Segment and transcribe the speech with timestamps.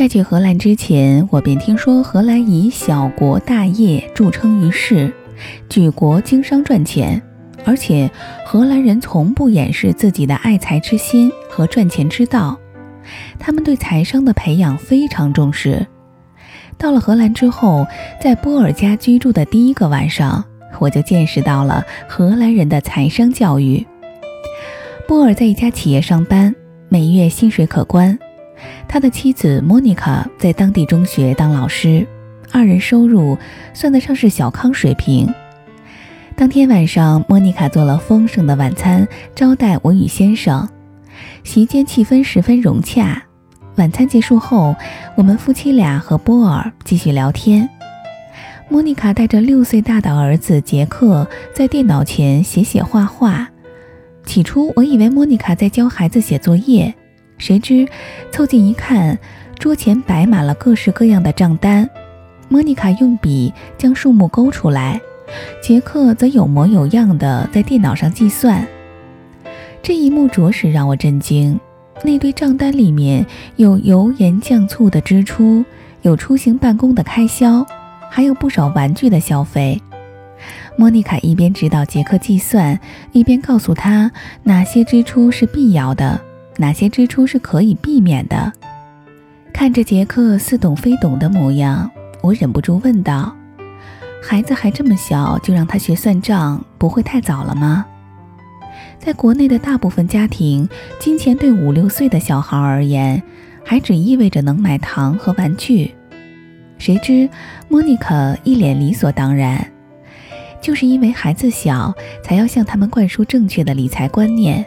[0.00, 5.12] 在去荷兰之前，我便听说荷兰以小国大业著称于世，
[5.68, 7.20] 举国经商赚钱，
[7.66, 8.10] 而且
[8.46, 12.58] 荷兰人从不掩饰自己的爱财之心和赚钱之道，
[13.38, 15.86] 他们对财商的培养非常重视。
[16.78, 17.86] 到了荷兰之后，
[18.18, 20.42] 在波尔家居住的第一个晚上，
[20.78, 23.86] 我就见识到了荷兰人的财商教育。
[25.06, 26.54] 波尔在一家企业上班，
[26.88, 28.18] 每月薪水可观。
[28.88, 32.06] 他的妻子莫妮卡在当地中学当老师，
[32.52, 33.38] 二人收入
[33.72, 35.32] 算得上是小康水平。
[36.36, 40.68] 当天晚上，莫妮卡做了丰盛的晚餐招待我与先生，
[41.44, 43.22] 席间气氛十分融洽。
[43.76, 44.74] 晚餐结束后，
[45.16, 47.68] 我们夫妻俩和波尔继续聊天。
[48.68, 53.48] 莫妮卡带着六岁大的儿子杰克在电脑前写写画画。
[54.24, 56.94] 起初，我以为莫妮卡在教孩子写作业。
[57.40, 57.88] 谁知，
[58.30, 59.18] 凑近一看，
[59.58, 61.88] 桌前摆满了各式各样的账单。
[62.48, 65.00] 莫妮卡用笔将数目勾出来，
[65.62, 68.64] 杰克则有模有样的在电脑上计算。
[69.82, 71.58] 这一幕着实让我震惊。
[72.02, 73.24] 那堆账单里面
[73.56, 75.64] 有油盐酱醋的支出，
[76.02, 77.66] 有出行办公的开销，
[78.10, 79.80] 还有不少玩具的消费。
[80.76, 82.78] 莫妮卡一边指导杰克计算，
[83.12, 84.10] 一边告诉他
[84.42, 86.20] 哪些支出是必要的。
[86.56, 88.52] 哪些支出是可以避免的？
[89.52, 91.90] 看着杰克似懂非懂的模样，
[92.22, 93.34] 我忍不住问道
[94.22, 97.84] ：“孩子还这么小，就让他学算账，不会太早了吗？”
[98.98, 103.22] 在国内的大部分家庭，金钱对五六岁的小孩而言，
[103.64, 105.94] 还只意味着能买糖和玩具。
[106.78, 107.28] 谁知
[107.68, 109.66] 莫妮卡一脸理所当然，
[110.60, 114.64] 就是因为孩子小，才要向他们灌输正确的理财观念。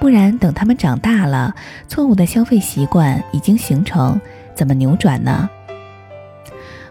[0.00, 1.54] 不然，等他们长大了，
[1.86, 4.18] 错误的消费习惯已经形成，
[4.54, 5.48] 怎么扭转呢？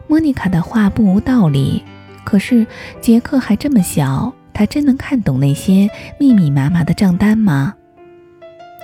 [0.08, 1.84] 莫妮卡的话不无道理，
[2.24, 2.68] 可是
[3.02, 5.90] 杰克还这么小，他真能看懂那些
[6.20, 7.74] 密密麻麻的账单吗？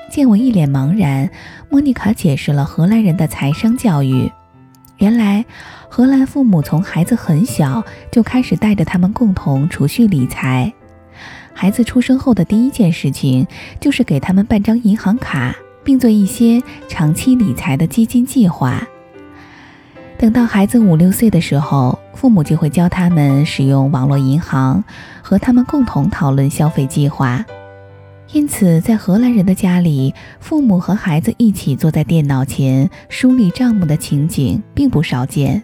[0.10, 1.30] 见我一脸茫然，
[1.70, 4.32] 莫妮卡解释了荷兰人的财商教育。
[4.98, 5.46] 原来，
[5.88, 10.74] 荷兰父母从孩子很小就开始带着他们共同储蓄理财。
[11.58, 13.48] 孩子出生后的第一件事情
[13.80, 15.56] 就是给他们办张银行卡，
[15.86, 18.86] 并做一些长期理财的基金计划。
[20.18, 24.84] 等到孩子五六岁的时候，父母就会教他们使用网络银行，
[25.22, 27.44] 和他们共同讨论消费计划。
[28.34, 35.64] 因此，在荷兰人的家里，父母和孩子一起坐在电脑前梳理账目的情景并不少见。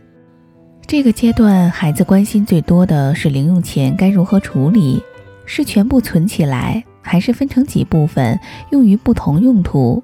[0.87, 5.03] 这个阶段，孩子关心最多的是零用钱该如何处理。
[5.45, 8.39] 是全部存起来，还是分成几部分
[8.71, 10.03] 用于不同用途？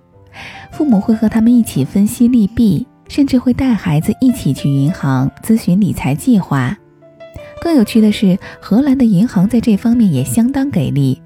[0.72, 6.78] 父母会和他们一起分析利弊，甚至会带孩子一起去银行咨询理财计划。
[7.60, 11.22] 更有趣的是，荷兰的银行在这方面也相当给力，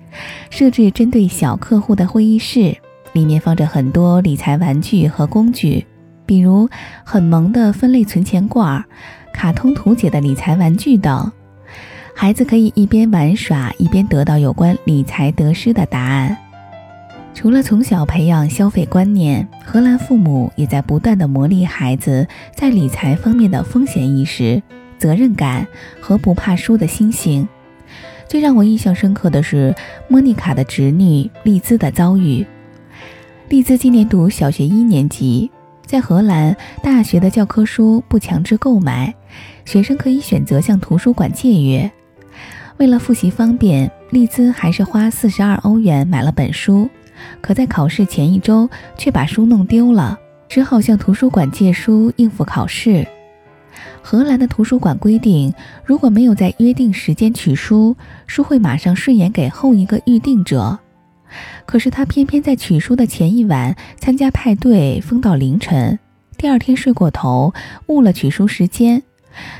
[0.49, 2.75] 设置针对小客户的会议室，
[3.11, 5.85] 里面放着很多理财玩具和工具，
[6.25, 6.69] 比如
[7.03, 8.81] 很萌的分类存钱罐、
[9.33, 11.29] 卡通图解的理财玩具等。
[12.13, 16.37] 孩子可以一边玩耍，一边得到有关理财得失的答案。
[17.33, 24.61] 除了从小培养消费观念，荷兰父母也在不断的磨砺孩子在理财方面的风险意识、
[24.97, 25.65] 责任感
[25.99, 27.47] 和不怕输的心性。
[28.27, 29.73] 最让我印象深刻的是
[30.07, 32.45] 莫妮卡的侄女丽兹的遭遇。
[33.49, 35.49] 丽兹今年读小学一年级，
[35.85, 39.13] 在荷兰大学的教科书不强制购买，
[39.65, 41.89] 学生可以选择向图书馆借阅。
[42.81, 46.89] 为了复习方便，丽兹还是花四十二欧元买了本书。
[47.39, 50.17] 可在考试前一周，却把书弄丢了，
[50.49, 53.07] 只好向图书馆借书应付考试。
[54.01, 55.53] 荷兰的图书馆规定，
[55.85, 60.79] 如果没有在约定时间取书，书会马上顺延给后一个预定者。
[61.67, 65.99] 可是他偏偏在取书的前一晚参加派对，疯到凌晨，
[66.35, 67.53] 第二天睡过头，
[67.85, 69.03] 误了取书时间。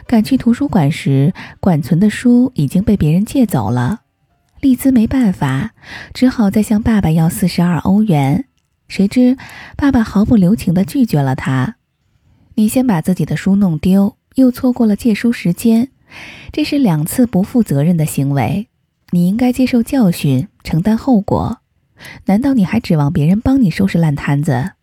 [0.07, 4.01] 赶去图书馆时，馆存的书已经被别人借走了。
[4.59, 5.71] 丽兹没办法，
[6.13, 8.45] 只好再向爸爸要四十二欧元。
[8.88, 9.38] 谁知
[9.75, 11.77] 爸爸毫不留情地拒绝了他
[12.56, 15.89] ：“你先把自己的书弄丢，又错过了借书时间，
[16.51, 18.67] 这是两次不负责任的行为。
[19.12, 21.59] 你应该接受教训，承担后果。
[22.25, 24.74] 难道你还指望别人帮你收拾烂摊子？”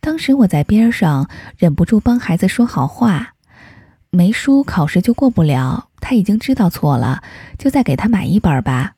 [0.00, 1.28] 当时我在边上，
[1.58, 3.33] 忍不住帮孩子说好话。
[4.14, 7.22] 没书考试就过不了，他已经知道错了，
[7.58, 8.94] 就再给他买一本吧。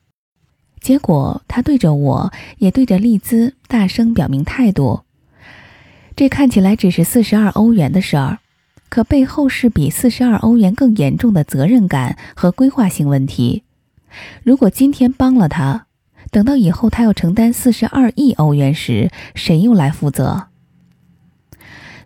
[0.80, 5.02] 结果他对着我，也对着丽兹大声表明态度。
[6.14, 8.38] 这看起来只是四十二欧元的事儿，
[8.88, 13.64] 可背后是比四十二欧元更严重的责任感和规划性问题。
[14.44, 15.86] 如果今天帮了他，
[16.30, 20.46] 等到以后他要承担四十二亿欧元时，谁又来负责？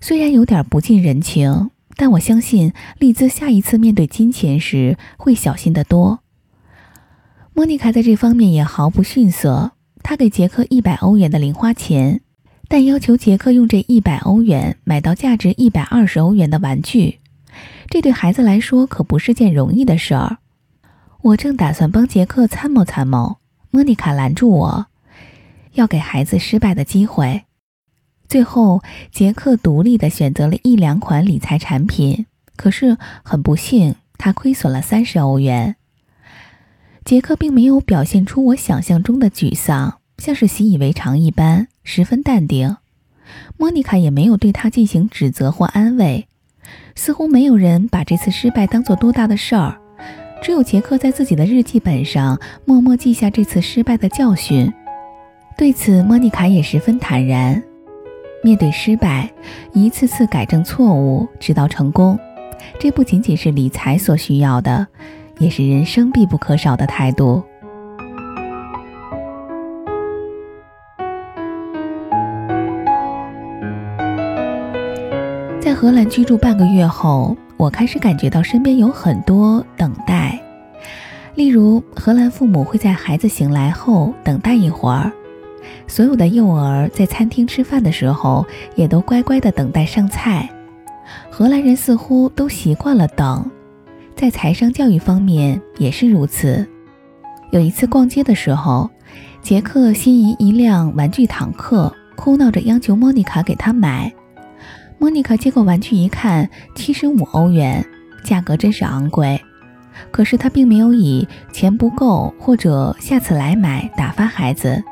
[0.01, 6.21] 虽然有点不近人情，但我相信丽兹下一次面对金钱时会小心得多。
[7.53, 12.23] 莫妮卡在这方面也毫不逊色，她给杰克一百欧元的零花钱，
[12.69, 17.19] 但要求杰克用这一百欧元买到价值一百二十欧元的玩具。
[17.91, 20.39] 这对孩子来说可不是件容易的事儿。
[21.21, 23.37] 我正打算帮杰克参谋参谋，
[23.71, 24.87] 莫妮卡拦住我，
[25.75, 27.43] 要给孩子失败的机会。
[28.31, 28.81] 最后，
[29.11, 35.75] 杰克独立地选择了一两款理财产品，可是很不幸，他亏损了三十欧元。
[37.05, 42.77] 杰克并没有表现出我想象中的沮丧，像是习以为常一般，十分淡定。
[43.57, 46.29] 莫妮卡也没有对他进行指责或安慰，
[46.95, 49.77] 似乎没有人把这次失败当做多大的事儿。
[50.41, 54.73] 只有杰克在自己的日记本上默默记下这次失败的教训。
[55.59, 57.61] 对此，莫妮卡也十分坦然。
[58.43, 59.31] 面对失败，
[59.75, 62.19] 一次次改正错误，直到成功，
[62.79, 64.87] 这不仅仅是理财所需要的，
[65.39, 67.43] 也是人生必不可少的态度。
[75.61, 80.41] 在荷兰居住半个月后，我开始感觉到身边有很多等待，
[81.35, 85.13] 例如荷兰父母会在孩子醒来后等待一会儿。
[85.87, 88.47] 所有的幼儿在餐厅吃饭的时候，
[88.77, 90.49] 也都乖乖地等待上菜。
[91.31, 93.51] 荷兰人似乎都习惯了等，
[94.15, 96.67] 在财商教育方面也是如此。
[97.51, 98.89] 有一次逛街的时候，
[99.43, 104.13] 杰克心仪一辆玩具坦克，哭闹着央求莫妮卡给他买。
[104.99, 107.85] 莫妮卡接过玩具一看，七十五欧元，
[108.23, 109.41] 价格真是昂贵。
[110.13, 114.83] 可是他并没有以钱不够或者下次来买打发孩子。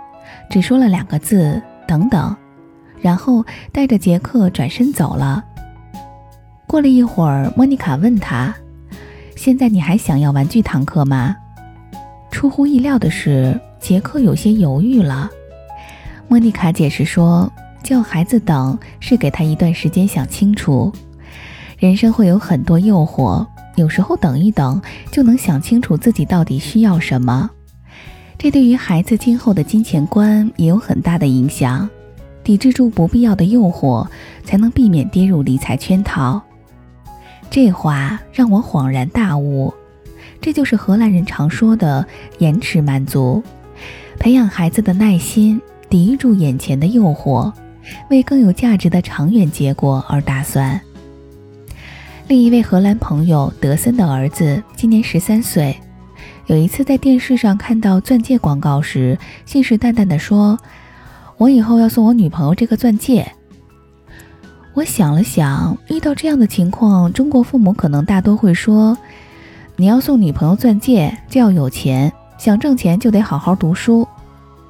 [0.51, 2.35] 只说了两个字“等等”，
[3.01, 5.45] 然后带着杰克转身走了。
[6.67, 8.55] 过了一会儿，莫妮卡问他
[9.37, 11.35] ：“现在你还想要玩具坦克吗？”
[12.31, 15.31] 出乎意料的是，杰克有些犹豫了。
[16.29, 17.51] 莫妮卡解释说
[17.83, 20.93] ：“叫孩子等是给他一段时间想清楚。
[21.79, 23.47] 人生会有很多诱惑，
[23.77, 24.81] 有时候等一等
[25.11, 27.49] 就能想清楚自己到底需要什么。”
[28.39, 31.91] 这对于孩子今后的金钱观也有很大的影响，
[32.45, 34.07] 抵制住不必要的诱惑，
[34.45, 36.41] 才能避免跌入理财圈套。
[37.51, 39.75] 这话让我恍然大悟，
[40.41, 42.07] 这就是荷兰人常说的
[42.39, 43.43] 延迟满足，
[44.21, 45.61] 培养孩子的耐心，
[45.91, 47.53] 抵御住眼前的诱惑，
[48.09, 50.81] 为更有价值的长远结果而打算。
[52.29, 55.77] 另一位荷兰朋友德森的儿子今年十三岁。
[56.47, 60.59] 有一次在电视上看到钻戒广告时，信誓旦旦地说
[61.37, 63.31] ：“我以后要送我女朋友这个钻戒。”
[64.75, 68.97] 我想了想，遇到这样的情况，中国父母可能大多会说
[69.77, 74.07] ：“你要送女朋友钻戒，就要有钱，想挣钱就得好好读书。”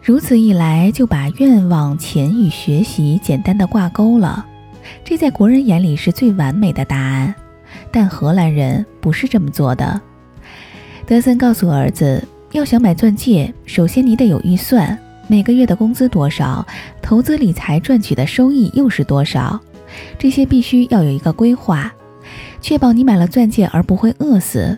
[0.02, 4.46] 如此一来，就把愿望、钱与学习简单的挂钩了。
[5.04, 7.34] 这在国人眼里是最完美的答案，
[7.92, 10.00] 但荷兰人不是这么做的。
[11.08, 12.22] 德森告诉儿子，
[12.52, 14.96] 要想买钻戒，首先你得有预算，
[15.26, 16.66] 每个月的工资多少，
[17.00, 19.58] 投资理财赚取的收益又是多少，
[20.18, 21.90] 这些必须要有一个规划，
[22.60, 24.76] 确保你买了钻戒而不会饿死。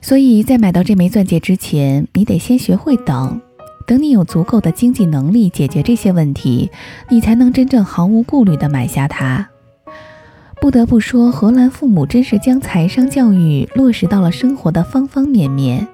[0.00, 3.40] 所以在买到这枚钻戒之前，你得先学会等，
[3.86, 6.68] 等你有足够的经济能力解决这些问题，
[7.08, 9.48] 你才能真正毫无顾虑地买下它。
[10.60, 15.88] 不得不说，荷兰父母真是将财商教育落实到了生活的方方面面，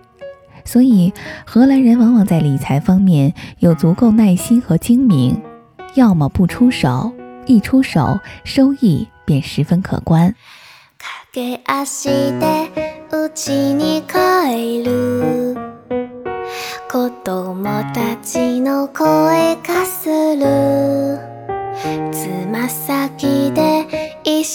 [0.65, 1.13] 所以
[1.45, 5.41] 荷兰人往往在理财方面有足够耐心和精明，
[5.95, 7.13] 要么不出手，
[7.47, 10.35] 一出手收益便十分可观。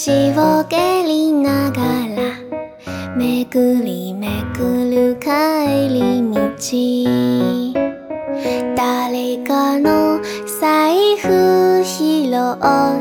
[0.03, 1.83] しを蹴りなが
[2.15, 5.29] らめぐりめぐる帰
[5.93, 6.41] り道。
[8.75, 10.19] 誰かの
[10.59, 13.00] 財布拾う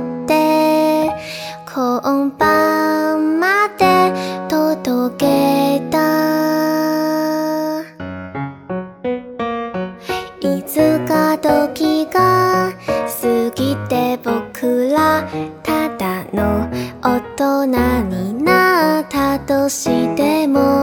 [17.36, 20.79] 大人になったとしても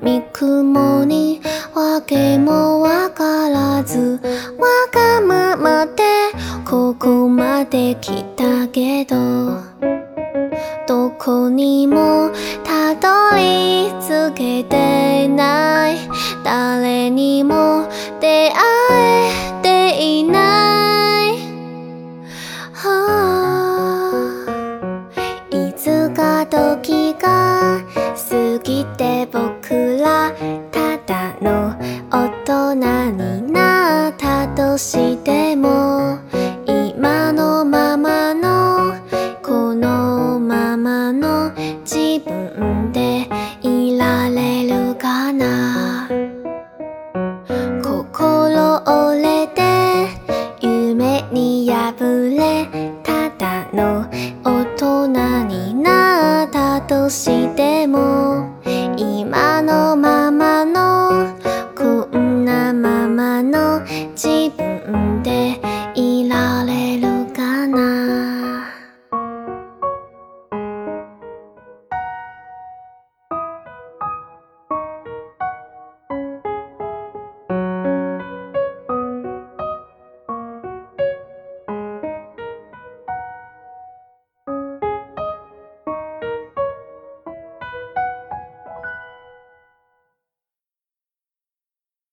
[0.00, 1.40] 闇雲に
[1.72, 4.20] 訳もわからず。
[4.58, 6.02] わがままで
[6.68, 8.23] ここまで来